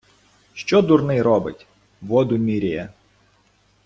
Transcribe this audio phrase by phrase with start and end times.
[0.53, 1.67] Що дурний робить?—
[2.01, 2.93] Воду міряє.